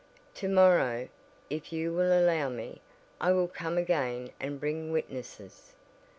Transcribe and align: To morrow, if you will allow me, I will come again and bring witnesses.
To 0.33 0.47
morrow, 0.49 1.09
if 1.51 1.71
you 1.71 1.93
will 1.93 2.11
allow 2.11 2.49
me, 2.49 2.81
I 3.19 3.31
will 3.33 3.47
come 3.47 3.77
again 3.77 4.31
and 4.39 4.59
bring 4.59 4.91
witnesses. 4.91 5.75